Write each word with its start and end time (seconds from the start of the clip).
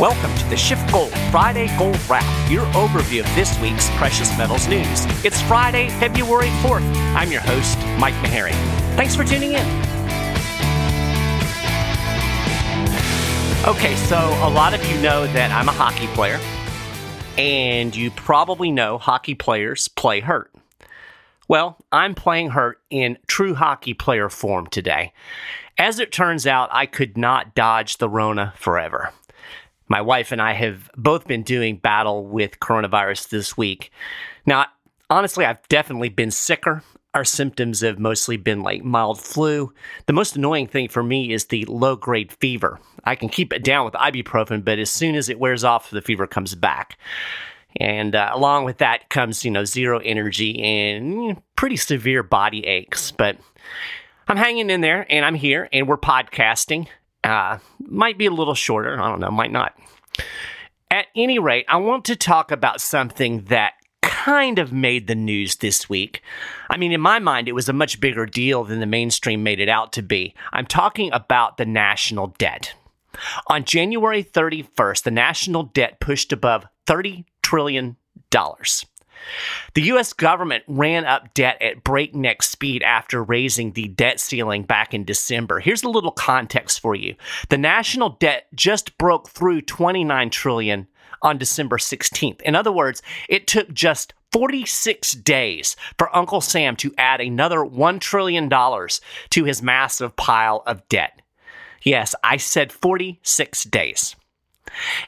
Welcome 0.00 0.34
to 0.38 0.48
the 0.48 0.54
SchiffGold 0.54 1.10
Friday 1.30 1.68
Gold 1.76 2.00
Wrap, 2.08 2.50
your 2.50 2.64
overview 2.68 3.20
of 3.20 3.34
this 3.34 3.60
week's 3.60 3.90
precious 3.96 4.34
metals 4.38 4.66
news. 4.66 5.04
It's 5.26 5.42
Friday, 5.42 5.90
February 6.00 6.48
4th. 6.62 6.80
I'm 7.14 7.30
your 7.30 7.42
host, 7.42 7.76
Mike 7.98 8.14
Maharrey. 8.24 8.54
Thanks 8.96 9.14
for 9.14 9.24
tuning 9.24 9.52
in. 9.52 9.66
Okay, 13.68 13.94
so 14.06 14.16
a 14.16 14.48
lot 14.48 14.72
of 14.72 14.82
you 14.90 14.98
know 15.02 15.26
that 15.34 15.50
I'm 15.52 15.68
a 15.68 15.72
hockey 15.72 16.06
player, 16.14 16.40
and 17.36 17.94
you 17.94 18.10
probably 18.10 18.70
know 18.70 18.96
hockey 18.96 19.34
players 19.34 19.86
play 19.88 20.20
hurt. 20.20 20.50
Well, 21.46 21.76
I'm 21.92 22.14
playing 22.14 22.50
hurt 22.50 22.80
in 22.88 23.18
true 23.26 23.54
hockey 23.54 23.92
player 23.92 24.30
form 24.30 24.66
today. 24.68 25.12
As 25.76 25.98
it 25.98 26.10
turns 26.10 26.46
out, 26.46 26.70
I 26.72 26.86
could 26.86 27.18
not 27.18 27.54
dodge 27.54 27.98
the 27.98 28.08
Rona 28.08 28.54
forever. 28.56 29.12
My 29.90 30.00
wife 30.00 30.30
and 30.30 30.40
I 30.40 30.52
have 30.52 30.88
both 30.96 31.26
been 31.26 31.42
doing 31.42 31.76
battle 31.76 32.24
with 32.24 32.60
coronavirus 32.60 33.28
this 33.30 33.56
week. 33.56 33.90
Now, 34.46 34.66
honestly, 35.10 35.44
I've 35.44 35.66
definitely 35.68 36.08
been 36.10 36.30
sicker. 36.30 36.84
Our 37.12 37.24
symptoms 37.24 37.80
have 37.80 37.98
mostly 37.98 38.36
been 38.36 38.62
like 38.62 38.84
mild 38.84 39.20
flu. 39.20 39.72
The 40.06 40.12
most 40.12 40.36
annoying 40.36 40.68
thing 40.68 40.88
for 40.88 41.02
me 41.02 41.32
is 41.32 41.46
the 41.46 41.64
low 41.64 41.96
grade 41.96 42.30
fever. 42.30 42.78
I 43.02 43.16
can 43.16 43.28
keep 43.28 43.52
it 43.52 43.64
down 43.64 43.84
with 43.84 43.94
ibuprofen, 43.94 44.64
but 44.64 44.78
as 44.78 44.90
soon 44.90 45.16
as 45.16 45.28
it 45.28 45.40
wears 45.40 45.64
off, 45.64 45.90
the 45.90 46.00
fever 46.00 46.28
comes 46.28 46.54
back. 46.54 46.96
And 47.76 48.14
uh, 48.14 48.30
along 48.32 48.66
with 48.66 48.78
that 48.78 49.08
comes, 49.08 49.44
you 49.44 49.50
know, 49.50 49.64
zero 49.64 49.98
energy 50.04 50.62
and 50.62 51.42
pretty 51.56 51.76
severe 51.76 52.22
body 52.22 52.64
aches. 52.64 53.10
But 53.10 53.38
I'm 54.28 54.36
hanging 54.36 54.70
in 54.70 54.82
there 54.82 55.04
and 55.10 55.24
I'm 55.24 55.34
here 55.34 55.68
and 55.72 55.88
we're 55.88 55.98
podcasting. 55.98 56.86
Uh, 57.22 57.58
might 57.78 58.18
be 58.18 58.26
a 58.26 58.30
little 58.30 58.54
shorter. 58.54 59.00
I 59.00 59.08
don't 59.08 59.20
know, 59.20 59.30
might 59.30 59.52
not. 59.52 59.76
At 60.90 61.06
any 61.14 61.38
rate, 61.38 61.66
I 61.68 61.76
want 61.76 62.04
to 62.06 62.16
talk 62.16 62.50
about 62.50 62.80
something 62.80 63.44
that 63.44 63.74
kind 64.02 64.58
of 64.58 64.72
made 64.72 65.06
the 65.06 65.14
news 65.14 65.56
this 65.56 65.88
week. 65.88 66.22
I 66.68 66.76
mean, 66.76 66.92
in 66.92 67.00
my 67.00 67.18
mind, 67.18 67.48
it 67.48 67.54
was 67.54 67.68
a 67.68 67.72
much 67.72 68.00
bigger 68.00 68.26
deal 68.26 68.64
than 68.64 68.80
the 68.80 68.86
mainstream 68.86 69.42
made 69.42 69.60
it 69.60 69.68
out 69.68 69.92
to 69.94 70.02
be. 70.02 70.34
I'm 70.52 70.66
talking 70.66 71.12
about 71.12 71.56
the 71.56 71.64
national 71.64 72.34
debt. 72.38 72.74
On 73.46 73.64
January 73.64 74.22
31st, 74.22 75.02
the 75.04 75.10
national 75.10 75.64
debt 75.64 76.00
pushed 76.00 76.32
above 76.32 76.66
$30 76.86 77.24
trillion. 77.42 77.96
The 79.74 79.82
U.S. 79.82 80.12
government 80.12 80.64
ran 80.66 81.04
up 81.04 81.32
debt 81.34 81.60
at 81.60 81.84
breakneck 81.84 82.42
speed 82.42 82.82
after 82.82 83.22
raising 83.22 83.72
the 83.72 83.88
debt 83.88 84.20
ceiling 84.20 84.62
back 84.62 84.94
in 84.94 85.04
December. 85.04 85.60
Here's 85.60 85.82
a 85.82 85.88
little 85.88 86.12
context 86.12 86.80
for 86.80 86.94
you. 86.94 87.14
The 87.48 87.58
national 87.58 88.10
debt 88.20 88.46
just 88.54 88.96
broke 88.98 89.28
through 89.28 89.62
29 89.62 90.30
trillion 90.30 90.86
on 91.22 91.38
December 91.38 91.76
16th. 91.76 92.40
In 92.42 92.54
other 92.54 92.72
words, 92.72 93.02
it 93.28 93.46
took 93.46 93.72
just 93.72 94.14
46 94.32 95.12
days 95.12 95.76
for 95.98 96.14
Uncle 96.16 96.40
Sam 96.40 96.76
to 96.76 96.94
add 96.96 97.20
another 97.20 97.58
$1 97.58 98.00
trillion 98.00 98.48
to 98.48 99.44
his 99.44 99.62
massive 99.62 100.16
pile 100.16 100.62
of 100.66 100.88
debt. 100.88 101.20
Yes, 101.82 102.14
I 102.22 102.36
said 102.36 102.72
46 102.72 103.64
days. 103.64 104.14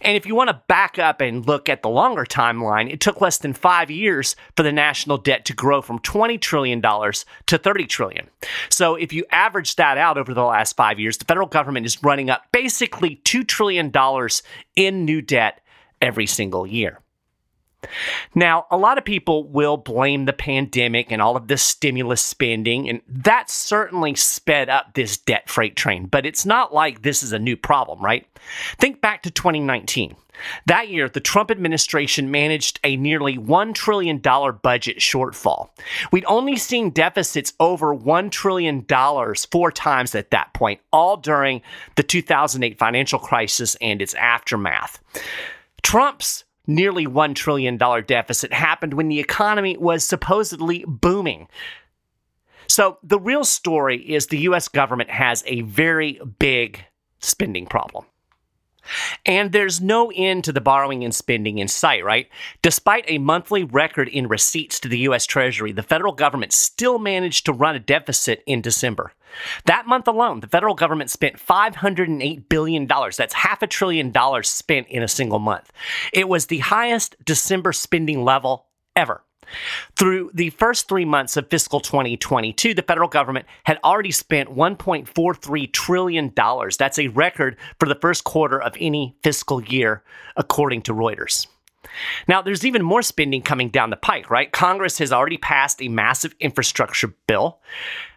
And 0.02 0.16
if 0.16 0.26
you 0.26 0.34
want 0.34 0.48
to 0.48 0.60
back 0.68 0.98
up 0.98 1.20
and 1.20 1.46
look 1.46 1.68
at 1.68 1.82
the 1.82 1.88
longer 1.88 2.24
timeline, 2.24 2.92
it 2.92 3.00
took 3.00 3.20
less 3.20 3.38
than 3.38 3.52
five 3.52 3.90
years 3.90 4.36
for 4.56 4.62
the 4.62 4.72
national 4.72 5.18
debt 5.18 5.44
to 5.46 5.54
grow 5.54 5.80
from 5.80 5.98
$20 6.00 6.40
trillion 6.40 6.82
to 6.82 7.58
30 7.58 7.86
trillion. 7.86 8.28
So 8.68 8.96
if 8.96 9.12
you 9.12 9.24
average 9.30 9.76
that 9.76 9.98
out 9.98 10.18
over 10.18 10.34
the 10.34 10.42
last 10.42 10.76
five 10.76 10.98
years, 10.98 11.18
the 11.18 11.24
federal 11.24 11.46
government 11.46 11.86
is 11.86 12.02
running 12.02 12.30
up 12.30 12.42
basically 12.52 13.20
$2 13.24 13.46
trillion 13.46 13.92
in 14.76 15.04
new 15.04 15.22
debt 15.22 15.60
every 16.00 16.26
single 16.26 16.66
year. 16.66 17.01
Now, 18.34 18.66
a 18.70 18.76
lot 18.76 18.98
of 18.98 19.04
people 19.04 19.44
will 19.44 19.76
blame 19.76 20.24
the 20.24 20.32
pandemic 20.32 21.10
and 21.10 21.20
all 21.20 21.36
of 21.36 21.48
this 21.48 21.62
stimulus 21.62 22.22
spending, 22.22 22.88
and 22.88 23.00
that 23.08 23.50
certainly 23.50 24.14
sped 24.14 24.68
up 24.68 24.94
this 24.94 25.16
debt 25.16 25.48
freight 25.48 25.76
train, 25.76 26.06
but 26.06 26.26
it's 26.26 26.46
not 26.46 26.72
like 26.72 27.02
this 27.02 27.22
is 27.22 27.32
a 27.32 27.38
new 27.38 27.56
problem, 27.56 28.00
right? 28.00 28.26
Think 28.78 29.00
back 29.00 29.22
to 29.22 29.30
2019. 29.30 30.16
That 30.66 30.88
year, 30.88 31.08
the 31.08 31.20
Trump 31.20 31.50
administration 31.50 32.30
managed 32.30 32.80
a 32.84 32.96
nearly 32.96 33.36
$1 33.36 33.74
trillion 33.74 34.18
budget 34.18 34.98
shortfall. 34.98 35.68
We'd 36.10 36.24
only 36.26 36.56
seen 36.56 36.90
deficits 36.90 37.52
over 37.60 37.94
$1 37.94 38.30
trillion 38.30 38.84
four 39.50 39.72
times 39.72 40.14
at 40.14 40.30
that 40.30 40.52
point, 40.54 40.80
all 40.92 41.16
during 41.16 41.62
the 41.96 42.02
2008 42.02 42.78
financial 42.78 43.18
crisis 43.18 43.76
and 43.80 44.00
its 44.00 44.14
aftermath. 44.14 45.00
Trump's 45.82 46.44
nearly 46.66 47.06
$1 47.06 47.34
trillion 47.34 47.76
deficit 47.76 48.52
happened 48.52 48.94
when 48.94 49.08
the 49.08 49.20
economy 49.20 49.76
was 49.76 50.04
supposedly 50.04 50.84
booming. 50.86 51.48
So, 52.68 52.98
the 53.02 53.18
real 53.18 53.44
story 53.44 53.98
is 53.98 54.28
the 54.28 54.38
US 54.38 54.68
government 54.68 55.10
has 55.10 55.42
a 55.46 55.62
very 55.62 56.20
big 56.38 56.84
spending 57.18 57.66
problem. 57.66 58.06
And 59.24 59.52
there's 59.52 59.80
no 59.80 60.10
end 60.14 60.44
to 60.44 60.52
the 60.52 60.60
borrowing 60.60 61.04
and 61.04 61.14
spending 61.14 61.58
in 61.58 61.68
sight, 61.68 62.04
right? 62.04 62.28
Despite 62.62 63.04
a 63.06 63.18
monthly 63.18 63.64
record 63.64 64.08
in 64.08 64.28
receipts 64.28 64.80
to 64.80 64.88
the 64.88 64.98
U.S. 65.00 65.26
Treasury, 65.26 65.72
the 65.72 65.82
federal 65.82 66.12
government 66.12 66.52
still 66.52 66.98
managed 66.98 67.46
to 67.46 67.52
run 67.52 67.76
a 67.76 67.80
deficit 67.80 68.42
in 68.46 68.60
December. 68.60 69.12
That 69.64 69.86
month 69.86 70.08
alone, 70.08 70.40
the 70.40 70.46
federal 70.46 70.74
government 70.74 71.10
spent 71.10 71.36
$508 71.36 72.48
billion. 72.48 72.86
That's 72.86 73.34
half 73.34 73.62
a 73.62 73.66
trillion 73.66 74.10
dollars 74.10 74.48
spent 74.48 74.88
in 74.88 75.02
a 75.02 75.08
single 75.08 75.38
month. 75.38 75.72
It 76.12 76.28
was 76.28 76.46
the 76.46 76.58
highest 76.58 77.16
December 77.24 77.72
spending 77.72 78.24
level 78.24 78.66
ever. 78.94 79.22
Through 79.96 80.30
the 80.34 80.50
first 80.50 80.88
three 80.88 81.04
months 81.04 81.36
of 81.36 81.48
fiscal 81.50 81.80
2022, 81.80 82.74
the 82.74 82.82
federal 82.82 83.08
government 83.08 83.46
had 83.64 83.78
already 83.84 84.10
spent 84.10 84.50
$1.43 84.50 85.72
trillion. 85.72 86.32
That's 86.78 86.98
a 86.98 87.08
record 87.08 87.56
for 87.78 87.88
the 87.88 87.94
first 87.94 88.24
quarter 88.24 88.60
of 88.60 88.76
any 88.78 89.16
fiscal 89.22 89.62
year, 89.62 90.02
according 90.36 90.82
to 90.82 90.94
Reuters. 90.94 91.46
Now, 92.28 92.42
there's 92.42 92.64
even 92.64 92.82
more 92.82 93.02
spending 93.02 93.42
coming 93.42 93.68
down 93.68 93.90
the 93.90 93.96
pike, 93.96 94.30
right? 94.30 94.50
Congress 94.52 94.98
has 94.98 95.12
already 95.12 95.38
passed 95.38 95.82
a 95.82 95.88
massive 95.88 96.34
infrastructure 96.40 97.14
bill. 97.26 97.60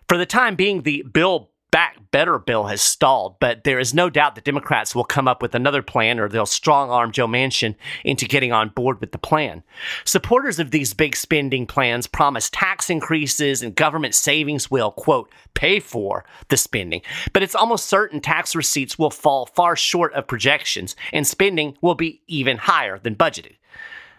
For 0.08 0.18
the 0.18 0.26
time 0.26 0.56
being, 0.56 0.84
the 0.84 1.04
bill 1.12 1.50
back 1.76 1.98
better 2.12 2.40
bill 2.40 2.68
has 2.68 2.82
stalled, 2.82 3.38
but 3.42 3.66
there 3.66 3.80
is 3.80 3.94
no 3.94 4.10
doubt 4.10 4.36
that 4.36 4.46
Democrats 4.46 4.96
will 4.96 5.04
come 5.04 5.28
up 5.28 5.42
with 5.42 5.54
another 5.54 5.82
plan 5.82 6.22
or 6.22 6.30
they'll 6.30 6.46
strong 6.46 6.90
arm 6.90 7.12
Joe 7.12 7.28
Manchin 7.28 7.76
into 8.06 8.26
getting 8.26 8.54
on 8.54 8.70
board 8.70 9.02
with 9.02 9.12
the 9.12 9.18
plan. 9.18 9.62
Supporters 10.06 10.58
of 10.58 10.72
these 10.72 10.94
big 10.94 11.18
spending 11.18 11.68
plans 11.68 12.08
promise 12.08 12.50
tax 12.50 12.90
increases 12.90 13.62
and 13.62 13.76
government 13.76 14.16
savings 14.16 14.72
will, 14.72 14.92
quote, 14.92 15.30
pay 15.54 15.82
for 15.82 16.24
the 16.48 16.56
spending. 16.56 17.02
But 17.34 17.44
it's 17.44 17.56
almost 17.56 17.88
certain 17.88 18.22
tax 18.22 18.56
receipts 18.56 18.98
will 18.98 19.10
fall 19.10 19.46
far 19.46 19.76
short 19.76 20.14
of 20.14 20.28
projections 20.28 20.96
and 21.12 21.28
spending 21.28 21.78
will 21.82 21.96
be 21.96 22.22
even 22.28 22.56
higher 22.56 23.00
than 23.00 23.18
budgeted. 23.18 23.58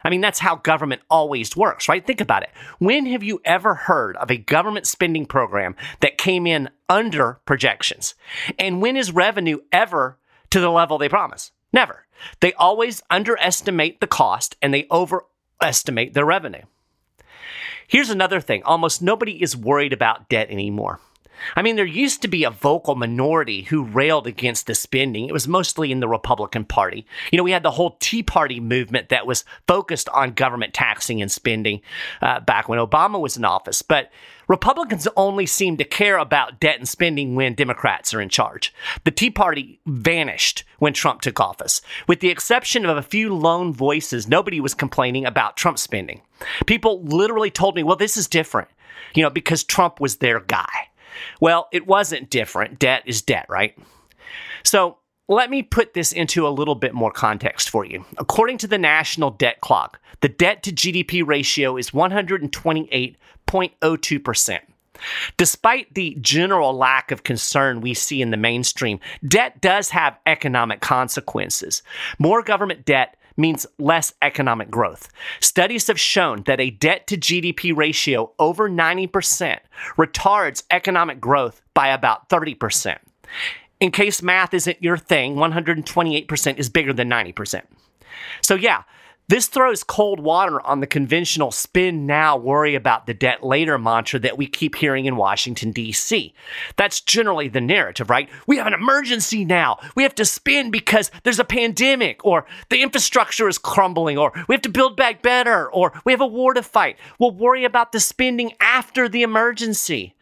I 0.06 0.09
mean, 0.09 0.21
that's 0.21 0.39
how 0.39 0.55
government 0.55 1.03
always 1.11 1.56
works, 1.56 1.89
right? 1.89 2.06
Think 2.06 2.21
about 2.21 2.44
it. 2.44 2.50
When 2.78 3.06
have 3.06 3.25
you 3.25 3.41
ever 3.44 3.75
heard 3.75 4.17
of 4.19 4.31
a 4.31 4.37
government 4.37 4.87
spending 4.87 5.27
program 5.27 5.75
that 5.99 6.17
came 6.17 6.47
in 6.47 6.71
under 6.89 7.41
projections? 7.44 8.15
And 8.56 8.81
when 8.81 8.97
is 8.97 9.11
revenue 9.11 9.59
ever 9.72 10.16
to 10.50 10.61
the 10.61 10.71
level 10.71 10.97
they 10.97 11.09
promise? 11.09 11.50
Never. 11.72 12.06
They 12.39 12.53
always 12.53 13.03
underestimate 13.11 13.99
the 13.99 14.06
cost 14.06 14.56
and 14.62 14.72
they 14.72 14.87
overestimate 14.93 16.15
their 16.15 16.25
revenue. 16.25 16.62
Here's 17.89 18.11
another 18.11 18.41
thing 18.41 18.62
almost 18.62 19.03
nobody 19.03 19.43
is 19.43 19.56
worried 19.56 19.93
about 19.93 20.28
debt 20.28 20.50
anymore. 20.50 21.00
I 21.55 21.63
mean, 21.63 21.77
there 21.77 21.87
used 21.87 22.23
to 22.23 22.29
be 22.29 22.45
a 22.45 22.51
vocal 22.51 22.95
minority 22.95 23.63
who 23.63 23.85
railed 23.85 24.27
against 24.27 24.66
the 24.66 24.75
spending. 24.75 25.28
It 25.28 25.33
was 25.33 25.49
mostly 25.49 25.93
in 25.93 26.01
the 26.01 26.09
Republican 26.09 26.65
Party. 26.65 27.07
You 27.31 27.37
know, 27.37 27.43
we 27.43 27.53
had 27.53 27.63
the 27.63 27.71
whole 27.71 27.97
Tea 28.01 28.22
Party 28.22 28.60
movement 28.60 29.09
that 29.09 29.27
was 29.27 29.45
focused 29.66 30.09
on 30.10 30.33
government 30.33 30.75
taxing 30.75 31.21
and 31.22 31.31
spending 31.31 31.81
uh, 32.22 32.41
back 32.41 32.69
when 32.69 32.78
Obama 32.78 33.21
was 33.21 33.37
in 33.37 33.45
office. 33.45 33.83
But 33.83 34.10
Republicans 34.49 35.09
only 35.16 35.47
seem 35.47 35.77
to 35.77 35.84
care 35.84 36.19
about 36.19 36.60
debt 36.60 36.78
and 36.78 36.89
spending 36.89 37.34
when 37.34 37.55
Democrats 37.55 38.15
are 38.15 38.21
in 38.21 38.28
charge. 38.28 38.72
The 39.05 39.10
Tea 39.10 39.31
Party 39.31 39.81
vanished 39.87 40.65
when 40.78 40.93
Trump 40.93 41.21
took 41.21 41.41
office. 41.41 41.83
With 42.07 42.21
the 42.21 42.31
exception 42.31 42.87
of 42.87 42.97
a 42.97 43.03
few 43.03 43.34
lone 43.34 43.72
voices, 43.72 44.28
nobody 44.28 44.60
was 44.60 44.75
complaining 44.75 45.27
about 45.27 45.57
Trump 45.57 45.78
spending. 45.78 46.22
People 46.66 47.03
literally 47.03 47.51
told 47.51 47.75
me, 47.75 47.83
well, 47.83 47.97
this 47.97 48.16
is 48.16 48.28
different, 48.28 48.69
you 49.15 49.22
know, 49.22 49.31
because 49.31 49.65
Trump 49.65 50.01
was 50.01 50.16
their 50.16 50.41
guy. 50.41 50.89
Well, 51.41 51.68
it 51.72 51.86
wasn't 51.86 52.30
different. 52.30 52.78
Debt 52.78 53.03
is 53.07 53.22
debt, 53.22 53.47
right? 53.48 53.77
So 54.65 54.98
let 55.28 55.51
me 55.51 55.63
put 55.63 55.95
this 55.95 56.13
into 56.13 56.47
a 56.47 56.51
little 56.51 56.74
bit 56.74 56.95
more 56.95 57.10
context 57.10 57.71
for 57.71 57.84
you. 57.84 58.04
According 58.18 58.59
to 58.59 58.66
the 58.66 58.78
National 58.78 59.30
Debt 59.30 59.60
Clock, 59.60 60.01
the 60.21 60.28
debt 60.28 60.63
to 60.65 60.72
GDP 60.72 61.27
ratio 61.27 61.77
is 61.77 61.91
128.02%. 61.91 64.60
Despite 65.36 65.95
the 65.95 66.16
general 66.21 66.74
lack 66.74 67.10
of 67.10 67.22
concern 67.22 67.80
we 67.80 67.92
see 67.92 68.22
in 68.22 68.30
the 68.30 68.36
mainstream, 68.36 69.01
debt 69.27 69.60
does 69.60 69.91
have 69.91 70.19
economic 70.27 70.80
consequences. 70.80 71.83
More 72.19 72.42
government 72.42 72.84
debt 72.84 73.16
means 73.36 73.66
less 73.78 74.12
economic 74.22 74.71
growth. 74.71 75.09
Studies 75.41 75.86
have 75.86 76.00
shown 76.00 76.42
that 76.44 76.60
a 76.60 76.71
debt 76.71 77.06
to 77.09 77.16
GDP 77.16 77.77
ratio 77.77 78.33
over 78.38 78.68
90% 78.68 79.59
retards 79.97 80.62
economic 80.71 81.21
growth 81.21 81.62
by 81.74 81.88
about 81.88 82.28
30%. 82.28 82.98
In 83.80 83.91
case 83.91 84.22
math 84.22 84.54
isn't 84.54 84.83
your 84.83 84.97
thing, 84.97 85.36
128% 85.36 86.59
is 86.59 86.71
bigger 86.71 86.92
than 86.92 87.10
90%. 87.10 87.62
So, 88.41 88.54
yeah, 88.54 88.83
this 89.28 89.49
throws 89.49 89.83
cold 89.83 90.21
water 90.21 90.65
on 90.65 90.81
the 90.81 90.87
conventional 90.87 91.51
spin 91.51 92.07
now, 92.07 92.37
worry 92.37 92.75
about 92.75 93.07
the 93.07 93.15
debt 93.15 93.45
later 93.45 93.77
mantra 93.77 94.21
that 94.21 94.39
we 94.39 94.47
keep 94.47 94.77
hearing 94.77 95.07
in 95.07 95.17
Washington, 95.17 95.73
D.C. 95.73 96.33
That's 96.77 97.01
generally 97.01 97.49
the 97.49 97.61
narrative, 97.61 98.09
right? 98.09 98.28
We 98.47 98.59
have 98.59 98.67
an 98.69 98.75
emergency 98.75 99.45
now. 99.45 99.78
We 99.97 100.05
have 100.05 100.15
to 100.17 100.25
spin 100.25 100.71
because 100.71 101.11
there's 101.25 101.41
a 101.41 101.45
pandemic, 101.45 102.25
or 102.25 102.47
the 102.69 102.83
infrastructure 102.83 103.49
is 103.49 103.59
crumbling, 103.59 104.17
or 104.17 104.33
we 104.49 104.55
have 104.55 104.63
to 104.63 104.69
build 104.69 104.97
back 104.97 105.23
better, 105.23 105.71
or 105.71 105.93
we 106.05 106.13
have 106.13 106.21
a 106.21 106.27
war 106.27 106.55
to 106.55 106.63
fight. 106.63 106.97
We'll 107.19 107.33
worry 107.33 107.65
about 107.65 107.93
the 107.93 108.01
spending 108.01 108.53
after 108.61 109.09
the 109.09 109.22
emergency. 109.22 110.15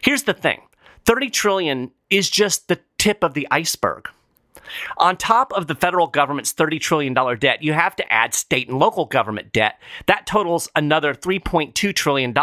Here's 0.00 0.22
the 0.22 0.32
thing 0.32 0.62
30 1.04 1.28
trillion 1.28 1.90
is 2.08 2.30
just 2.30 2.68
the 2.68 2.80
tip 2.96 3.22
of 3.22 3.34
the 3.34 3.46
iceberg. 3.50 4.08
On 4.98 5.16
top 5.16 5.52
of 5.52 5.66
the 5.66 5.74
federal 5.74 6.06
government's 6.06 6.52
$30 6.52 6.80
trillion 6.80 7.14
debt, 7.38 7.62
you 7.62 7.72
have 7.72 7.96
to 7.96 8.12
add 8.12 8.34
state 8.34 8.68
and 8.68 8.78
local 8.78 9.04
government 9.04 9.52
debt. 9.52 9.80
That 10.06 10.26
totals 10.26 10.68
another 10.74 11.14
$3.2 11.14 11.94
trillion. 11.94 12.34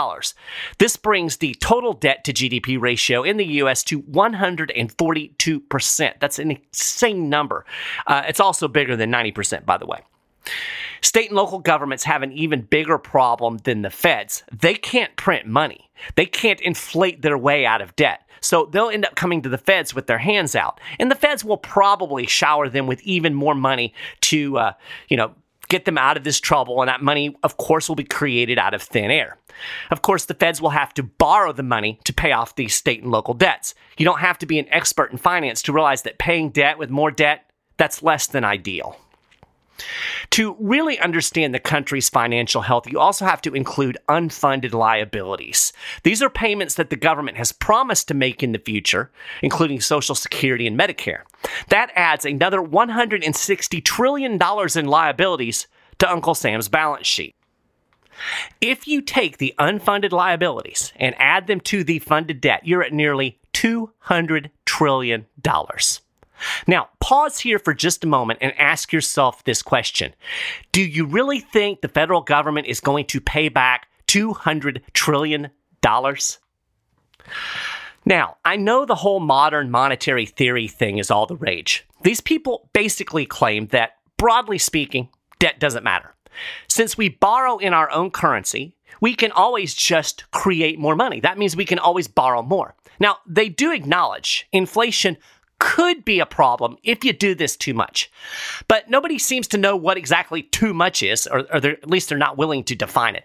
This 0.77 0.97
brings 0.97 1.37
the 1.37 1.55
total 1.55 1.93
debt 1.93 2.23
to 2.25 2.33
GDP 2.33 2.79
ratio 2.79 3.23
in 3.23 3.37
the 3.37 3.45
U.S. 3.45 3.83
to 3.85 4.01
142%. 4.03 6.13
That's 6.19 6.39
an 6.39 6.51
insane 6.51 7.29
number. 7.29 7.65
Uh, 8.07 8.23
it's 8.27 8.39
also 8.39 8.67
bigger 8.67 8.95
than 8.95 9.11
90%, 9.11 9.65
by 9.65 9.77
the 9.77 9.85
way. 9.85 9.99
State 11.03 11.29
and 11.29 11.35
local 11.35 11.59
governments 11.59 12.05
have 12.05 12.23
an 12.23 12.31
even 12.31 12.61
bigger 12.61 12.97
problem 12.97 13.57
than 13.65 13.81
the 13.81 13.89
feds. 13.89 14.41
They 14.51 14.73
can't 14.73 15.15
print 15.17 15.45
money. 15.45 15.91
They 16.15 16.25
can't 16.25 16.61
inflate 16.61 17.21
their 17.21 17.37
way 17.37 17.65
out 17.65 17.81
of 17.81 17.95
debt. 17.97 18.21
So 18.39 18.65
they'll 18.65 18.89
end 18.89 19.05
up 19.05 19.15
coming 19.15 19.41
to 19.41 19.49
the 19.49 19.57
feds 19.57 19.93
with 19.93 20.07
their 20.07 20.17
hands 20.17 20.55
out. 20.55 20.79
And 20.99 21.11
the 21.11 21.15
feds 21.15 21.43
will 21.43 21.57
probably 21.57 22.25
shower 22.25 22.69
them 22.69 22.87
with 22.87 23.01
even 23.03 23.33
more 23.33 23.53
money 23.53 23.93
to, 24.21 24.57
uh, 24.57 24.73
you 25.09 25.17
know, 25.17 25.33
get 25.67 25.83
them 25.83 25.97
out 25.97 26.15
of 26.15 26.23
this 26.23 26.39
trouble. 26.39 26.81
And 26.81 26.87
that 26.87 27.01
money, 27.01 27.35
of 27.43 27.57
course, 27.57 27.89
will 27.89 27.95
be 27.95 28.03
created 28.05 28.57
out 28.57 28.73
of 28.73 28.81
thin 28.81 29.11
air. 29.11 29.37
Of 29.91 30.01
course, 30.01 30.25
the 30.25 30.33
feds 30.33 30.61
will 30.61 30.69
have 30.69 30.93
to 30.93 31.03
borrow 31.03 31.51
the 31.51 31.63
money 31.63 31.99
to 32.05 32.13
pay 32.13 32.31
off 32.31 32.55
these 32.55 32.75
state 32.75 33.03
and 33.03 33.11
local 33.11 33.33
debts. 33.33 33.75
You 33.97 34.05
don't 34.05 34.19
have 34.19 34.37
to 34.39 34.45
be 34.45 34.57
an 34.57 34.67
expert 34.69 35.11
in 35.11 35.17
finance 35.17 35.61
to 35.63 35.73
realize 35.73 36.03
that 36.03 36.17
paying 36.17 36.49
debt 36.49 36.77
with 36.77 36.89
more 36.89 37.11
debt, 37.11 37.49
that's 37.77 38.03
less 38.03 38.27
than 38.27 38.45
ideal. 38.45 38.97
To 40.31 40.55
really 40.59 40.99
understand 40.99 41.53
the 41.53 41.59
country's 41.59 42.09
financial 42.09 42.61
health, 42.61 42.89
you 42.89 42.99
also 42.99 43.25
have 43.25 43.41
to 43.43 43.53
include 43.53 43.97
unfunded 44.09 44.73
liabilities. 44.73 45.73
These 46.03 46.21
are 46.21 46.29
payments 46.29 46.75
that 46.75 46.89
the 46.89 46.95
government 46.95 47.37
has 47.37 47.51
promised 47.51 48.07
to 48.07 48.13
make 48.13 48.43
in 48.43 48.51
the 48.51 48.59
future, 48.59 49.11
including 49.41 49.81
Social 49.81 50.15
Security 50.15 50.67
and 50.67 50.79
Medicare. 50.79 51.21
That 51.69 51.91
adds 51.95 52.25
another 52.25 52.61
$160 52.61 53.83
trillion 53.83 54.39
in 54.75 54.85
liabilities 54.85 55.67
to 55.99 56.11
Uncle 56.11 56.35
Sam's 56.35 56.69
balance 56.69 57.07
sheet. 57.07 57.35
If 58.61 58.87
you 58.87 59.01
take 59.01 59.37
the 59.37 59.53
unfunded 59.59 60.11
liabilities 60.11 60.93
and 60.97 61.15
add 61.17 61.47
them 61.47 61.59
to 61.61 61.83
the 61.83 61.99
funded 61.99 62.41
debt, 62.41 62.65
you're 62.65 62.83
at 62.83 62.93
nearly 62.93 63.39
$200 63.53 64.49
trillion. 64.65 65.25
Now, 66.67 66.89
pause 66.99 67.39
here 67.39 67.59
for 67.59 67.73
just 67.73 68.03
a 68.03 68.07
moment 68.07 68.39
and 68.41 68.53
ask 68.59 68.91
yourself 68.91 69.43
this 69.43 69.61
question 69.61 70.13
Do 70.71 70.81
you 70.81 71.05
really 71.05 71.39
think 71.39 71.81
the 71.81 71.87
federal 71.87 72.21
government 72.21 72.67
is 72.67 72.79
going 72.79 73.05
to 73.07 73.21
pay 73.21 73.49
back 73.49 73.87
$200 74.07 74.81
trillion? 74.93 75.49
Now, 78.05 78.37
I 78.45 78.55
know 78.55 78.85
the 78.85 78.95
whole 78.95 79.19
modern 79.19 79.71
monetary 79.71 80.25
theory 80.25 80.67
thing 80.67 80.97
is 80.97 81.11
all 81.11 81.25
the 81.25 81.35
rage. 81.35 81.85
These 82.03 82.21
people 82.21 82.69
basically 82.73 83.25
claim 83.25 83.67
that, 83.67 83.97
broadly 84.17 84.57
speaking, 84.57 85.09
debt 85.39 85.59
doesn't 85.59 85.83
matter. 85.83 86.13
Since 86.67 86.97
we 86.97 87.09
borrow 87.09 87.57
in 87.57 87.73
our 87.73 87.89
own 87.91 88.11
currency, 88.11 88.75
we 89.01 89.15
can 89.15 89.31
always 89.31 89.73
just 89.73 90.29
create 90.31 90.79
more 90.79 90.95
money. 90.95 91.19
That 91.19 91.37
means 91.37 91.55
we 91.55 91.65
can 91.65 91.79
always 91.79 92.07
borrow 92.07 92.41
more. 92.41 92.75
Now, 92.99 93.17
they 93.27 93.49
do 93.49 93.71
acknowledge 93.71 94.47
inflation 94.51 95.17
could 95.59 96.03
be 96.03 96.19
a 96.19 96.25
problem 96.25 96.77
if 96.83 97.03
you 97.03 97.13
do 97.13 97.35
this 97.35 97.55
too 97.55 97.73
much. 97.73 98.11
But 98.67 98.89
nobody 98.89 99.17
seems 99.17 99.47
to 99.49 99.57
know 99.57 99.75
what 99.75 99.97
exactly 99.97 100.43
too 100.43 100.73
much 100.73 101.01
is, 101.01 101.27
or, 101.27 101.39
or 101.51 101.65
at 101.65 101.89
least 101.89 102.09
they're 102.09 102.17
not 102.17 102.37
willing 102.37 102.63
to 102.65 102.75
define 102.75 103.15
it. 103.15 103.23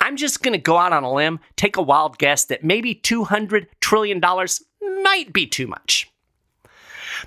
I'm 0.00 0.16
just 0.16 0.42
going 0.42 0.52
to 0.52 0.58
go 0.58 0.76
out 0.76 0.92
on 0.92 1.04
a 1.04 1.12
limb, 1.12 1.40
take 1.56 1.76
a 1.76 1.82
wild 1.82 2.18
guess 2.18 2.44
that 2.46 2.64
maybe 2.64 2.94
$200 2.94 3.66
trillion 3.80 4.20
might 5.02 5.32
be 5.32 5.46
too 5.46 5.66
much. 5.66 6.10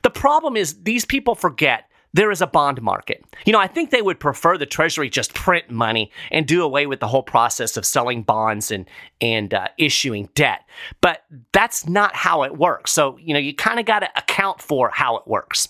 The 0.01 0.09
problem 0.09 0.57
is 0.57 0.83
these 0.83 1.05
people 1.05 1.35
forget 1.35 1.89
there 2.13 2.31
is 2.31 2.41
a 2.41 2.47
bond 2.47 2.81
market. 2.81 3.23
You 3.45 3.53
know, 3.53 3.59
I 3.59 3.67
think 3.67 3.89
they 3.89 4.01
would 4.01 4.19
prefer 4.19 4.57
the 4.57 4.65
Treasury 4.65 5.09
just 5.09 5.33
print 5.33 5.69
money 5.69 6.11
and 6.31 6.47
do 6.47 6.63
away 6.63 6.85
with 6.85 6.99
the 6.99 7.07
whole 7.07 7.23
process 7.23 7.75
of 7.77 7.85
selling 7.85 8.23
bonds 8.23 8.71
and 8.71 8.87
and 9.19 9.53
uh, 9.53 9.67
issuing 9.77 10.29
debt. 10.35 10.61
But 11.01 11.23
that's 11.51 11.87
not 11.87 12.15
how 12.15 12.43
it 12.43 12.57
works. 12.57 12.91
So 12.91 13.17
you 13.17 13.33
know, 13.33 13.39
you 13.39 13.53
kind 13.53 13.79
of 13.79 13.85
got 13.85 13.99
to 13.99 14.09
account 14.15 14.61
for 14.61 14.89
how 14.89 15.17
it 15.17 15.27
works. 15.27 15.69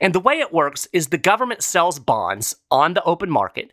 And 0.00 0.14
the 0.14 0.20
way 0.20 0.38
it 0.38 0.52
works 0.52 0.88
is 0.92 1.08
the 1.08 1.18
government 1.18 1.62
sells 1.62 1.98
bonds 1.98 2.56
on 2.70 2.94
the 2.94 3.04
open 3.04 3.30
market, 3.30 3.72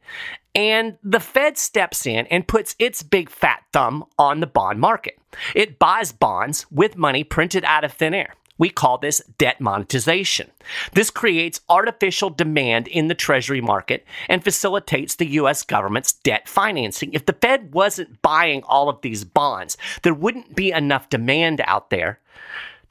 and 0.53 0.97
the 1.03 1.19
Fed 1.19 1.57
steps 1.57 2.05
in 2.05 2.27
and 2.27 2.47
puts 2.47 2.75
its 2.79 3.03
big 3.03 3.29
fat 3.29 3.63
thumb 3.71 4.05
on 4.17 4.39
the 4.39 4.47
bond 4.47 4.79
market. 4.79 5.17
It 5.55 5.79
buys 5.79 6.11
bonds 6.11 6.65
with 6.71 6.97
money 6.97 7.23
printed 7.23 7.63
out 7.63 7.83
of 7.83 7.93
thin 7.93 8.13
air. 8.13 8.33
We 8.57 8.69
call 8.69 8.97
this 8.97 9.21
debt 9.37 9.61
monetization. 9.61 10.51
This 10.93 11.09
creates 11.09 11.61
artificial 11.69 12.29
demand 12.29 12.87
in 12.87 13.07
the 13.07 13.15
Treasury 13.15 13.61
market 13.61 14.05
and 14.27 14.43
facilitates 14.43 15.15
the 15.15 15.27
US 15.27 15.63
government's 15.63 16.13
debt 16.13 16.47
financing. 16.47 17.13
If 17.13 17.25
the 17.25 17.33
Fed 17.33 17.73
wasn't 17.73 18.21
buying 18.21 18.63
all 18.63 18.89
of 18.89 19.01
these 19.01 19.23
bonds, 19.23 19.77
there 20.03 20.13
wouldn't 20.13 20.55
be 20.55 20.71
enough 20.71 21.09
demand 21.09 21.61
out 21.65 21.89
there 21.89 22.19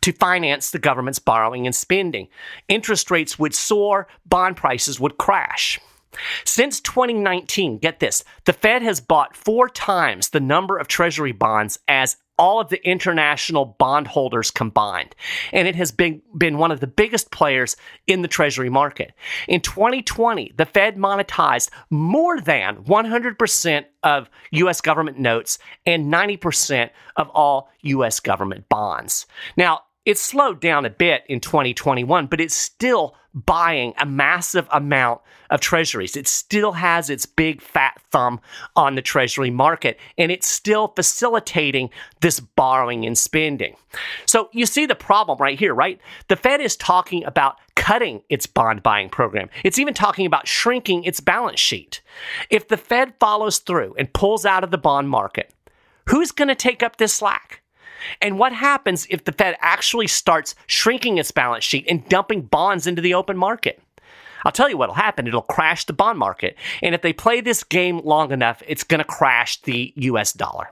to 0.02 0.12
finance 0.12 0.70
the 0.70 0.78
government's 0.78 1.18
borrowing 1.18 1.66
and 1.66 1.74
spending. 1.74 2.28
Interest 2.68 3.10
rates 3.10 3.38
would 3.38 3.54
soar, 3.54 4.06
bond 4.24 4.56
prices 4.56 5.00
would 5.00 5.18
crash. 5.18 5.80
Since 6.44 6.80
2019, 6.80 7.78
get 7.78 8.00
this, 8.00 8.24
the 8.44 8.52
Fed 8.52 8.82
has 8.82 9.00
bought 9.00 9.36
four 9.36 9.68
times 9.68 10.30
the 10.30 10.40
number 10.40 10.78
of 10.78 10.88
Treasury 10.88 11.32
bonds 11.32 11.78
as 11.88 12.16
all 12.38 12.60
of 12.60 12.68
the 12.68 12.86
international 12.86 13.76
bondholders 13.78 14.50
combined. 14.50 15.14
And 15.52 15.66
it 15.66 15.74
has 15.76 15.90
been, 15.90 16.22
been 16.36 16.58
one 16.58 16.70
of 16.70 16.80
the 16.80 16.86
biggest 16.86 17.30
players 17.30 17.76
in 18.06 18.22
the 18.22 18.28
Treasury 18.28 18.68
market. 18.68 19.12
In 19.48 19.60
2020, 19.60 20.52
the 20.56 20.66
Fed 20.66 20.96
monetized 20.96 21.70
more 21.90 22.40
than 22.40 22.84
100% 22.84 23.84
of 24.02 24.30
U.S. 24.52 24.80
government 24.80 25.18
notes 25.18 25.58
and 25.84 26.12
90% 26.12 26.90
of 27.16 27.30
all 27.30 27.70
U.S. 27.82 28.20
government 28.20 28.68
bonds. 28.68 29.26
Now, 29.56 29.80
it 30.06 30.16
slowed 30.16 30.60
down 30.60 30.86
a 30.86 30.90
bit 30.90 31.24
in 31.28 31.40
2021, 31.40 32.26
but 32.26 32.40
it's 32.40 32.54
still 32.54 33.16
buying 33.34 33.92
a 33.98 34.06
massive 34.06 34.66
amount 34.70 35.20
of 35.50 35.60
treasuries. 35.60 36.16
It 36.16 36.26
still 36.26 36.72
has 36.72 37.10
its 37.10 37.26
big 37.26 37.60
fat 37.60 38.00
thumb 38.10 38.40
on 38.76 38.94
the 38.94 39.02
treasury 39.02 39.50
market, 39.50 39.98
and 40.16 40.32
it's 40.32 40.46
still 40.46 40.88
facilitating 40.88 41.90
this 42.20 42.40
borrowing 42.40 43.04
and 43.04 43.18
spending. 43.18 43.76
So 44.24 44.48
you 44.52 44.64
see 44.64 44.86
the 44.86 44.94
problem 44.94 45.38
right 45.38 45.58
here, 45.58 45.74
right? 45.74 46.00
The 46.28 46.36
Fed 46.36 46.60
is 46.60 46.76
talking 46.76 47.24
about 47.24 47.56
cutting 47.74 48.22
its 48.30 48.46
bond 48.46 48.82
buying 48.82 49.10
program. 49.10 49.50
It's 49.64 49.78
even 49.78 49.92
talking 49.92 50.24
about 50.24 50.48
shrinking 50.48 51.04
its 51.04 51.20
balance 51.20 51.60
sheet. 51.60 52.00
If 52.48 52.68
the 52.68 52.78
Fed 52.78 53.14
follows 53.20 53.58
through 53.58 53.94
and 53.98 54.12
pulls 54.12 54.46
out 54.46 54.64
of 54.64 54.70
the 54.70 54.78
bond 54.78 55.10
market, 55.10 55.52
who's 56.08 56.30
going 56.30 56.48
to 56.48 56.54
take 56.54 56.82
up 56.82 56.96
this 56.96 57.14
slack? 57.14 57.60
And 58.20 58.38
what 58.38 58.52
happens 58.52 59.06
if 59.10 59.24
the 59.24 59.32
Fed 59.32 59.56
actually 59.60 60.06
starts 60.06 60.54
shrinking 60.66 61.18
its 61.18 61.30
balance 61.30 61.64
sheet 61.64 61.86
and 61.88 62.08
dumping 62.08 62.42
bonds 62.42 62.86
into 62.86 63.02
the 63.02 63.14
open 63.14 63.36
market? 63.36 63.82
I'll 64.44 64.52
tell 64.52 64.70
you 64.70 64.76
what'll 64.76 64.94
happen. 64.94 65.26
It'll 65.26 65.42
crash 65.42 65.86
the 65.86 65.92
bond 65.92 66.18
market. 66.18 66.56
And 66.82 66.94
if 66.94 67.02
they 67.02 67.12
play 67.12 67.40
this 67.40 67.64
game 67.64 68.00
long 68.04 68.30
enough, 68.30 68.62
it's 68.66 68.84
going 68.84 68.98
to 68.98 69.04
crash 69.04 69.60
the 69.62 69.92
US 69.96 70.32
dollar. 70.32 70.68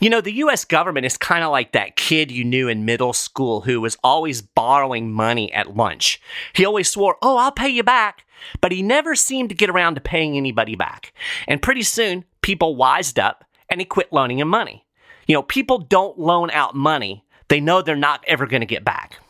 You 0.00 0.10
know, 0.10 0.20
the 0.20 0.32
US 0.32 0.64
government 0.64 1.06
is 1.06 1.16
kind 1.16 1.44
of 1.44 1.52
like 1.52 1.72
that 1.72 1.96
kid 1.96 2.30
you 2.30 2.44
knew 2.44 2.66
in 2.66 2.84
middle 2.84 3.12
school 3.12 3.60
who 3.60 3.80
was 3.80 3.96
always 4.02 4.42
borrowing 4.42 5.12
money 5.12 5.52
at 5.52 5.76
lunch. 5.76 6.20
He 6.54 6.64
always 6.64 6.90
swore, 6.90 7.16
Oh, 7.22 7.36
I'll 7.36 7.52
pay 7.52 7.68
you 7.68 7.82
back. 7.82 8.24
But 8.60 8.72
he 8.72 8.82
never 8.82 9.14
seemed 9.14 9.50
to 9.50 9.54
get 9.54 9.70
around 9.70 9.94
to 9.96 10.00
paying 10.00 10.36
anybody 10.36 10.74
back. 10.74 11.12
And 11.46 11.60
pretty 11.60 11.82
soon, 11.82 12.24
people 12.40 12.74
wised 12.74 13.18
up 13.18 13.44
and 13.68 13.80
he 13.80 13.84
quit 13.84 14.12
loaning 14.12 14.38
him 14.38 14.48
money. 14.48 14.86
You 15.30 15.34
know, 15.34 15.42
people 15.44 15.78
don't 15.78 16.18
loan 16.18 16.50
out 16.50 16.74
money 16.74 17.24
they 17.46 17.60
know 17.60 17.82
they're 17.82 17.94
not 17.94 18.24
ever 18.26 18.46
going 18.46 18.62
to 18.62 18.66
get 18.66 18.84
back. 18.84 19.20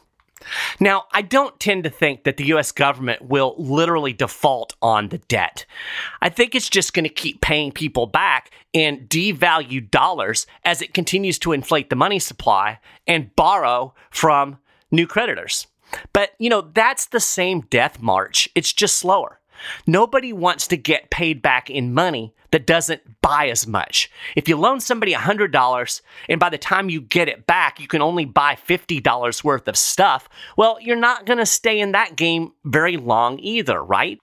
Now, 0.78 1.04
I 1.12 1.20
don't 1.20 1.60
tend 1.60 1.84
to 1.84 1.90
think 1.90 2.24
that 2.24 2.38
the 2.38 2.46
US 2.54 2.72
government 2.72 3.20
will 3.20 3.54
literally 3.58 4.14
default 4.14 4.74
on 4.80 5.10
the 5.10 5.18
debt. 5.18 5.66
I 6.22 6.30
think 6.30 6.54
it's 6.54 6.70
just 6.70 6.94
going 6.94 7.04
to 7.04 7.10
keep 7.10 7.42
paying 7.42 7.70
people 7.70 8.06
back 8.06 8.50
in 8.72 9.06
devalued 9.08 9.90
dollars 9.90 10.46
as 10.64 10.80
it 10.80 10.94
continues 10.94 11.38
to 11.40 11.52
inflate 11.52 11.90
the 11.90 11.96
money 11.96 12.18
supply 12.18 12.78
and 13.06 13.36
borrow 13.36 13.92
from 14.10 14.58
new 14.90 15.06
creditors. 15.06 15.66
But, 16.14 16.30
you 16.38 16.48
know, 16.48 16.62
that's 16.62 17.08
the 17.08 17.20
same 17.20 17.60
death 17.68 18.00
march, 18.00 18.48
it's 18.54 18.72
just 18.72 18.96
slower. 18.96 19.38
Nobody 19.86 20.32
wants 20.32 20.66
to 20.68 20.78
get 20.78 21.10
paid 21.10 21.42
back 21.42 21.68
in 21.68 21.92
money 21.92 22.32
that 22.52 22.66
doesn't 22.66 23.20
buy 23.20 23.48
as 23.48 23.66
much. 23.66 24.10
If 24.36 24.48
you 24.48 24.56
loan 24.56 24.80
somebody 24.80 25.12
$100 25.14 26.00
and 26.28 26.40
by 26.40 26.50
the 26.50 26.58
time 26.58 26.90
you 26.90 27.00
get 27.00 27.28
it 27.28 27.46
back, 27.46 27.80
you 27.80 27.88
can 27.88 28.02
only 28.02 28.24
buy 28.24 28.56
$50 28.56 29.44
worth 29.44 29.68
of 29.68 29.76
stuff, 29.76 30.28
well, 30.56 30.78
you're 30.80 30.96
not 30.96 31.26
going 31.26 31.38
to 31.38 31.46
stay 31.46 31.80
in 31.80 31.92
that 31.92 32.16
game 32.16 32.52
very 32.64 32.96
long 32.96 33.38
either, 33.38 33.82
right? 33.82 34.20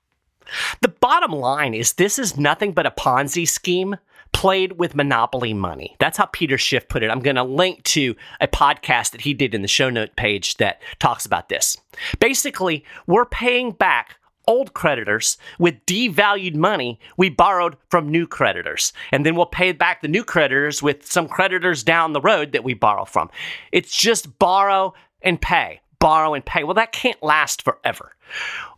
The 0.81 0.87
bottom 0.87 1.31
line 1.31 1.73
is 1.73 1.93
this 1.93 2.17
is 2.17 2.37
nothing 2.37 2.71
but 2.71 2.85
a 2.85 2.91
Ponzi 2.91 3.47
scheme 3.47 3.97
played 4.33 4.73
with 4.73 4.95
monopoly 4.95 5.53
money. 5.53 5.95
That's 5.99 6.17
how 6.17 6.25
Peter 6.25 6.57
Schiff 6.57 6.87
put 6.87 7.03
it. 7.03 7.09
I'm 7.09 7.21
going 7.21 7.37
to 7.37 7.43
link 7.43 7.83
to 7.85 8.15
a 8.39 8.47
podcast 8.47 9.11
that 9.11 9.21
he 9.21 9.33
did 9.33 9.55
in 9.55 9.61
the 9.61 9.67
show 9.67 9.89
note 9.89 10.15
page 10.15 10.57
that 10.57 10.81
talks 10.99 11.25
about 11.25 11.49
this. 11.49 11.77
Basically, 12.19 12.85
we're 13.07 13.25
paying 13.25 13.71
back 13.71 14.17
old 14.47 14.73
creditors 14.73 15.37
with 15.59 15.85
devalued 15.85 16.55
money 16.55 16.99
we 17.17 17.29
borrowed 17.29 17.77
from 17.89 18.09
new 18.09 18.25
creditors. 18.25 18.93
And 19.11 19.25
then 19.25 19.35
we'll 19.35 19.45
pay 19.45 19.71
back 19.71 20.01
the 20.01 20.07
new 20.07 20.23
creditors 20.23 20.81
with 20.81 21.05
some 21.05 21.27
creditors 21.27 21.83
down 21.83 22.13
the 22.13 22.21
road 22.21 22.53
that 22.53 22.63
we 22.63 22.73
borrow 22.73 23.05
from. 23.05 23.29
It's 23.71 23.95
just 23.95 24.39
borrow 24.39 24.93
and 25.21 25.39
pay, 25.39 25.81
borrow 25.99 26.33
and 26.33 26.45
pay. 26.45 26.63
Well, 26.63 26.75
that 26.75 26.91
can't 26.91 27.21
last 27.21 27.61
forever. 27.61 28.15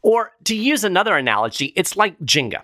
Or 0.01 0.31
to 0.45 0.55
use 0.55 0.83
another 0.83 1.15
analogy, 1.17 1.73
it's 1.75 1.95
like 1.95 2.19
Jenga. 2.19 2.61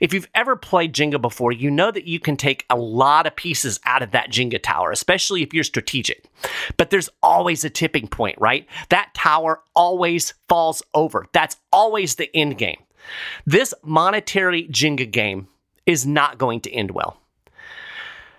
If 0.00 0.12
you've 0.12 0.28
ever 0.34 0.56
played 0.56 0.94
Jenga 0.94 1.20
before, 1.20 1.52
you 1.52 1.70
know 1.70 1.90
that 1.90 2.06
you 2.06 2.18
can 2.18 2.36
take 2.36 2.64
a 2.70 2.76
lot 2.76 3.26
of 3.26 3.36
pieces 3.36 3.80
out 3.84 4.02
of 4.02 4.10
that 4.12 4.30
Jenga 4.30 4.62
tower, 4.62 4.90
especially 4.90 5.42
if 5.42 5.52
you're 5.52 5.64
strategic. 5.64 6.24
But 6.76 6.90
there's 6.90 7.08
always 7.22 7.64
a 7.64 7.70
tipping 7.70 8.08
point, 8.08 8.36
right? 8.38 8.66
That 8.88 9.12
tower 9.14 9.60
always 9.74 10.34
falls 10.48 10.82
over. 10.94 11.26
That's 11.32 11.56
always 11.72 12.16
the 12.16 12.34
end 12.36 12.58
game. 12.58 12.82
This 13.46 13.74
monetary 13.82 14.66
Jenga 14.68 15.10
game 15.10 15.48
is 15.86 16.06
not 16.06 16.38
going 16.38 16.60
to 16.62 16.72
end 16.72 16.90
well. 16.90 17.18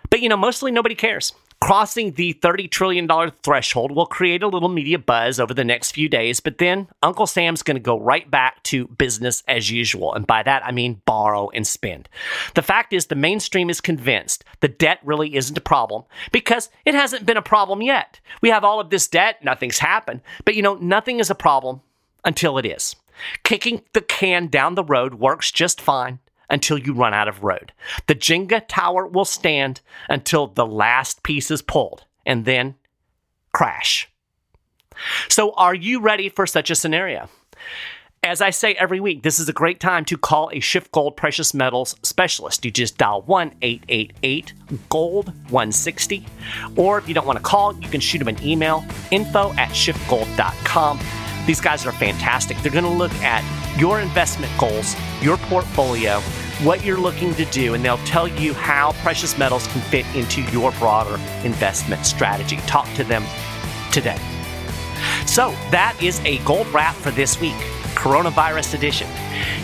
But 0.10 0.22
you 0.22 0.30
know, 0.30 0.38
mostly 0.38 0.72
nobody 0.72 0.96
cares. 0.96 1.34
Crossing 1.66 2.12
the 2.12 2.36
$30 2.36 2.70
trillion 2.70 3.10
threshold 3.42 3.92
will 3.92 4.06
create 4.06 4.44
a 4.44 4.48
little 4.48 4.70
media 4.70 5.00
buzz 5.00 5.40
over 5.40 5.52
the 5.52 5.64
next 5.64 5.94
few 5.94 6.08
days, 6.08 6.40
but 6.40 6.60
then 6.60 6.88
Uncle 7.02 7.26
Sam's 7.26 7.64
going 7.64 7.76
to 7.76 7.82
go 7.82 8.00
right 8.00 8.30
back 8.30 8.62
to 8.66 8.86
business 8.86 9.42
as 9.48 9.72
usual. 9.72 10.14
And 10.14 10.28
by 10.28 10.44
that, 10.44 10.64
I 10.64 10.72
mean 10.72 11.02
borrow 11.06 11.50
and 11.50 11.66
spend. 11.66 12.08
The 12.54 12.62
fact 12.62 12.94
is, 12.94 13.08
the 13.08 13.16
mainstream 13.16 13.72
is 13.72 13.82
convinced 13.82 14.44
the 14.60 14.68
debt 14.68 15.00
really 15.04 15.36
isn't 15.36 15.58
a 15.58 15.62
problem 15.62 16.04
because 16.32 16.70
it 16.86 16.94
hasn't 16.94 17.26
been 17.26 17.36
a 17.36 17.42
problem 17.42 17.82
yet. 17.82 18.20
We 18.44 18.52
have 18.52 18.64
all 18.64 18.80
of 18.80 18.92
this 18.92 19.08
debt, 19.08 19.44
nothing's 19.44 19.80
happened. 19.80 20.22
But 20.44 20.54
you 20.54 20.62
know, 20.62 20.76
nothing 20.76 21.20
is 21.20 21.32
a 21.32 21.36
problem 21.36 21.82
until 22.24 22.60
it 22.60 22.68
is. 22.68 22.96
Kicking 23.42 23.82
the 23.94 24.02
can 24.02 24.50
down 24.50 24.76
the 24.76 24.84
road 24.84 25.16
works 25.16 25.52
just 25.52 25.82
fine 25.82 26.20
until 26.50 26.78
you 26.78 26.94
run 26.94 27.14
out 27.14 27.28
of 27.28 27.44
road. 27.44 27.72
The 28.08 28.16
Jenga 28.16 28.64
tower 28.68 29.08
will 29.08 29.26
stand 29.26 29.82
until 30.10 30.48
the 30.48 30.66
last 30.66 31.24
piece 31.24 31.52
is 31.52 31.62
pulled 31.62 32.06
and 32.26 32.46
then 32.46 32.76
crash. 33.54 34.10
So, 35.28 35.52
are 35.54 35.76
you 35.76 36.00
ready 36.00 36.30
for 36.30 36.48
such 36.48 36.70
a 36.70 36.76
scenario? 36.76 37.30
As 38.24 38.42
I 38.42 38.50
say 38.50 38.74
every 38.74 39.00
week, 39.00 39.22
this 39.22 39.38
is 39.38 39.48
a 39.50 39.54
great 39.54 39.80
time 39.80 40.04
to 40.06 40.18
call 40.18 40.50
a 40.50 40.56
SchiffGold 40.56 41.16
Precious 41.16 41.54
Metals 41.54 41.96
specialist. 42.02 42.66
You 42.66 42.72
just 42.72 42.98
dial 42.98 43.22
1 43.22 43.54
888 43.62 44.54
Gold 44.90 45.28
160. 45.28 46.26
Or 46.76 46.98
if 46.98 47.08
you 47.08 47.14
don't 47.14 47.28
want 47.28 47.38
to 47.38 47.44
call, 47.44 47.76
you 47.76 47.88
can 47.88 48.02
shoot 48.02 48.18
them 48.18 48.28
an 48.28 48.42
email 48.44 48.84
info 49.12 49.52
at 49.54 49.70
schiffgold.com. 49.70 51.25
These 51.46 51.62
guys 51.62 51.86
are 51.86 51.92
fantastic. 51.92 52.58
They're 52.58 52.72
going 52.72 52.86
to 52.86 52.90
look 52.90 53.14
at 53.16 53.44
your 53.80 54.00
investment 54.00 54.52
goals, 54.58 54.96
your 55.22 55.38
portfolio, 55.38 56.20
what 56.64 56.84
you're 56.84 57.00
looking 57.00 57.36
to 57.36 57.46
do, 57.46 57.74
and 57.74 57.84
they'll 57.84 57.98
tell 58.00 58.28
you 58.28 58.54
how 58.54 58.94
precious 59.04 59.38
metals 59.38 59.68
can 59.68 59.82
fit 59.82 60.06
into 60.16 60.42
your 60.52 60.72
broader 60.74 61.22
investment 61.44 62.06
strategy. 62.06 62.58
Talk 62.66 62.92
to 62.96 63.04
them 63.04 63.24
today. 63.92 64.18
So, 65.26 65.52
that 65.72 65.98
is 66.02 66.20
a 66.22 66.38
gold 66.40 66.68
wrap 66.68 66.96
for 66.96 67.12
this 67.12 67.40
week, 67.40 67.56
coronavirus 67.94 68.74
edition. 68.74 69.08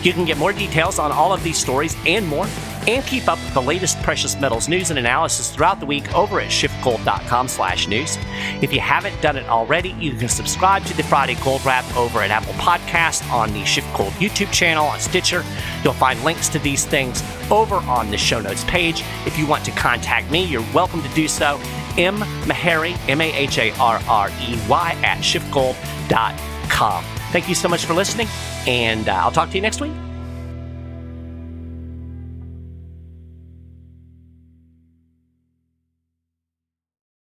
You 0.02 0.12
can 0.12 0.24
get 0.24 0.36
more 0.36 0.52
details 0.52 0.98
on 0.98 1.10
all 1.10 1.32
of 1.32 1.42
these 1.42 1.58
stories 1.58 1.96
and 2.06 2.26
more 2.26 2.46
and 2.88 3.04
keep 3.06 3.28
up 3.28 3.38
with 3.38 3.54
the 3.54 3.62
latest 3.62 4.00
precious 4.02 4.38
metals 4.40 4.68
news 4.68 4.90
and 4.90 4.98
analysis 4.98 5.50
throughout 5.50 5.80
the 5.80 5.86
week 5.86 6.12
over 6.14 6.40
at 6.40 6.50
schiffgold.com 6.50 7.48
slash 7.48 7.88
news. 7.88 8.18
If 8.60 8.72
you 8.72 8.80
haven't 8.80 9.20
done 9.20 9.36
it 9.36 9.46
already, 9.46 9.90
you 9.90 10.12
can 10.12 10.28
subscribe 10.28 10.84
to 10.86 10.96
the 10.96 11.02
Friday 11.02 11.36
Gold 11.42 11.64
Wrap 11.64 11.84
over 11.96 12.20
at 12.20 12.30
Apple 12.30 12.54
Podcast, 12.54 13.28
on 13.30 13.52
the 13.52 13.62
SchiffGold 13.62 14.10
YouTube 14.12 14.52
channel, 14.52 14.86
on 14.86 15.00
Stitcher. 15.00 15.44
You'll 15.84 15.92
find 15.92 16.22
links 16.24 16.48
to 16.50 16.58
these 16.58 16.84
things 16.84 17.22
over 17.50 17.76
on 17.76 18.10
the 18.10 18.18
show 18.18 18.40
notes 18.40 18.64
page. 18.64 19.02
If 19.26 19.38
you 19.38 19.46
want 19.46 19.64
to 19.66 19.70
contact 19.72 20.30
me, 20.30 20.44
you're 20.44 20.64
welcome 20.74 21.02
to 21.02 21.08
do 21.10 21.28
so. 21.28 21.60
M. 21.98 22.16
Maharrey, 22.46 22.96
M-A-H-A-R-R-E-Y 23.08 24.98
at 25.02 25.18
schiffgold.com. 25.18 27.04
Thank 27.32 27.48
you 27.48 27.54
so 27.54 27.68
much 27.68 27.84
for 27.84 27.94
listening, 27.94 28.28
and 28.66 29.08
uh, 29.08 29.12
I'll 29.12 29.32
talk 29.32 29.50
to 29.50 29.54
you 29.56 29.62
next 29.62 29.80
week. 29.80 29.92